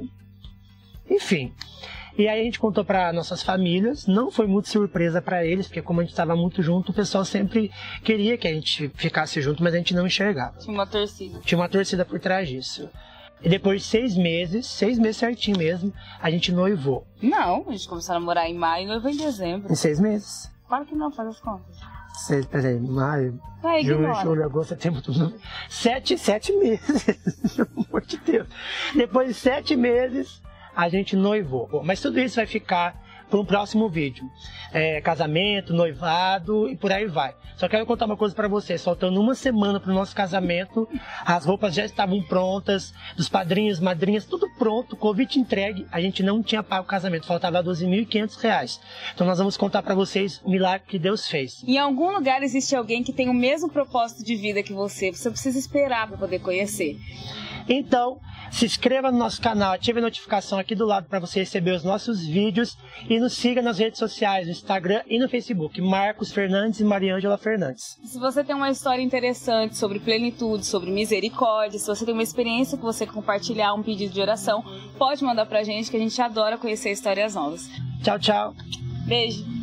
enfim. 1.09 1.51
E 2.17 2.27
aí 2.27 2.41
a 2.41 2.43
gente 2.43 2.59
contou 2.59 2.83
para 2.83 3.11
nossas 3.13 3.41
famílias, 3.41 4.05
não 4.05 4.29
foi 4.29 4.45
muito 4.45 4.69
surpresa 4.69 5.21
para 5.21 5.45
eles, 5.45 5.67
porque 5.67 5.81
como 5.81 6.01
a 6.01 6.03
gente 6.03 6.11
estava 6.11 6.35
muito 6.35 6.61
junto, 6.61 6.91
o 6.91 6.93
pessoal 6.93 7.23
sempre 7.23 7.71
queria 8.03 8.37
que 8.37 8.47
a 8.47 8.53
gente 8.53 8.89
ficasse 8.95 9.41
junto, 9.41 9.63
mas 9.63 9.73
a 9.73 9.77
gente 9.77 9.95
não 9.95 10.05
enxergava. 10.05 10.57
Tinha 10.59 10.73
uma 10.73 10.85
torcida. 10.85 11.39
Tinha 11.43 11.57
uma 11.57 11.69
torcida 11.69 12.05
por 12.05 12.19
trás 12.19 12.47
disso. 12.47 12.89
E 13.43 13.49
depois 13.49 13.81
de 13.81 13.87
seis 13.87 14.15
meses, 14.15 14.67
seis 14.67 14.99
meses 14.99 15.17
certinho 15.17 15.57
mesmo, 15.57 15.93
a 16.21 16.29
gente 16.29 16.51
noivou. 16.51 17.05
Não, 17.21 17.65
a 17.67 17.71
gente 17.71 17.87
começou 17.87 18.15
a 18.15 18.19
namorar 18.19 18.47
em 18.47 18.53
maio 18.53 18.83
e 18.83 18.87
noivou 18.87 19.09
em 19.09 19.17
dezembro. 19.17 19.71
Em 19.71 19.75
seis 19.75 19.99
meses? 19.99 20.51
Claro 20.67 20.85
que 20.85 20.95
não, 20.95 21.11
faz 21.11 21.29
as 21.29 21.39
contas. 21.39 21.75
Seis, 22.13 22.45
peraí, 22.45 22.79
maio, 22.79 23.39
é, 23.63 23.81
junho, 23.81 24.13
julho, 24.15 24.43
agosto, 24.43 24.69
setembro, 24.69 25.01
tudo. 25.01 25.33
Sete, 25.69 26.17
sete 26.17 26.51
meses, 26.53 27.03
pelo 27.55 27.85
amor 27.87 28.01
de 28.05 28.17
Deus. 28.17 28.47
Depois 28.93 29.27
de 29.29 29.33
sete 29.33 29.75
meses, 29.75 30.41
a 30.75 30.87
gente 30.89 31.15
noivou. 31.15 31.81
Mas 31.83 32.01
tudo 32.01 32.19
isso 32.19 32.35
vai 32.35 32.45
ficar 32.45 32.95
para 33.31 33.39
um 33.39 33.45
próximo 33.45 33.87
vídeo. 33.87 34.29
É, 34.73 34.99
casamento, 35.01 35.73
noivado 35.73 36.69
e 36.69 36.75
por 36.75 36.91
aí 36.91 37.07
vai. 37.07 37.33
Só 37.55 37.69
quero 37.69 37.85
contar 37.85 38.05
uma 38.05 38.17
coisa 38.17 38.35
para 38.35 38.47
vocês. 38.47 38.83
Faltando 38.83 39.19
uma 39.19 39.33
semana 39.33 39.79
para 39.79 39.91
o 39.91 39.93
nosso 39.93 40.13
casamento, 40.13 40.87
as 41.25 41.45
roupas 41.45 41.73
já 41.73 41.85
estavam 41.85 42.21
prontas, 42.21 42.93
dos 43.15 43.29
padrinhos, 43.29 43.79
madrinhas, 43.79 44.25
tudo 44.25 44.49
pronto, 44.57 44.95
convite 44.95 45.39
entregue. 45.39 45.87
A 45.91 46.01
gente 46.01 46.21
não 46.21 46.43
tinha 46.43 46.61
pago 46.61 46.83
o 46.83 46.87
casamento, 46.87 47.25
faltava 47.25 47.63
12.500 47.63 48.41
reais. 48.41 48.81
Então 49.13 49.25
nós 49.25 49.37
vamos 49.37 49.55
contar 49.55 49.81
para 49.81 49.95
vocês 49.95 50.41
o 50.43 50.49
milagre 50.49 50.87
que 50.87 50.99
Deus 50.99 51.27
fez. 51.27 51.63
Em 51.65 51.77
algum 51.77 52.11
lugar 52.11 52.43
existe 52.43 52.75
alguém 52.75 53.03
que 53.03 53.13
tem 53.13 53.29
o 53.29 53.33
mesmo 53.33 53.69
propósito 53.69 54.25
de 54.25 54.35
vida 54.35 54.61
que 54.61 54.73
você. 54.73 55.11
Você 55.11 55.29
precisa 55.29 55.57
esperar 55.57 56.07
para 56.07 56.17
poder 56.17 56.39
conhecer. 56.39 56.97
Então, 57.73 58.19
se 58.51 58.65
inscreva 58.65 59.13
no 59.13 59.17
nosso 59.17 59.41
canal, 59.41 59.71
ative 59.71 59.99
a 59.99 60.01
notificação 60.01 60.59
aqui 60.59 60.75
do 60.75 60.85
lado 60.85 61.07
para 61.07 61.19
você 61.19 61.39
receber 61.39 61.71
os 61.71 61.85
nossos 61.85 62.25
vídeos 62.25 62.77
e 63.09 63.17
nos 63.17 63.31
siga 63.31 63.61
nas 63.61 63.79
redes 63.79 63.97
sociais, 63.97 64.45
no 64.45 64.51
Instagram 64.51 65.01
e 65.07 65.17
no 65.17 65.29
Facebook, 65.29 65.79
Marcos 65.79 66.33
Fernandes 66.33 66.81
e 66.81 66.83
Mariângela 66.83 67.37
Fernandes. 67.37 67.97
Se 68.03 68.19
você 68.19 68.43
tem 68.43 68.53
uma 68.53 68.69
história 68.69 69.01
interessante 69.01 69.77
sobre 69.77 69.99
plenitude, 69.99 70.65
sobre 70.65 70.91
misericórdia, 70.91 71.79
se 71.79 71.87
você 71.87 72.03
tem 72.03 72.13
uma 72.13 72.23
experiência 72.23 72.77
que 72.77 72.83
você 72.83 73.07
compartilhar, 73.07 73.73
um 73.73 73.81
pedido 73.81 74.13
de 74.13 74.19
oração, 74.19 74.61
pode 74.97 75.23
mandar 75.23 75.45
pra 75.45 75.63
gente 75.63 75.89
que 75.89 75.95
a 75.95 75.99
gente 75.99 76.21
adora 76.21 76.57
conhecer 76.57 76.91
histórias 76.91 77.35
novas. 77.35 77.69
Tchau, 78.03 78.19
tchau. 78.19 78.53
Beijo. 79.07 79.60